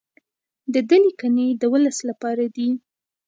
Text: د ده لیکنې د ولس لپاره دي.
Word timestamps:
د 0.73 0.75
ده 0.89 0.97
لیکنې 1.05 1.47
د 1.61 1.63
ولس 1.73 1.97
لپاره 2.09 2.43
دي. 2.55 2.69